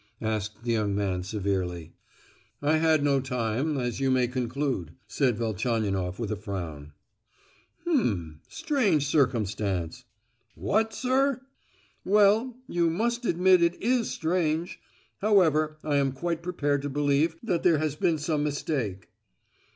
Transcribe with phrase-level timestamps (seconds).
[0.23, 1.93] asked the young man severely.
[2.59, 6.93] "I had no time, as you may conclude," said Velchaninoff with a frown.
[7.83, 8.41] "H'm!
[8.47, 10.05] Strange circumstance!"
[10.55, 11.41] "What, sir?"
[12.03, 14.79] "Well, you must admit it is strange!
[15.19, 19.09] However, I am quite prepared to believe that there has been some mistake."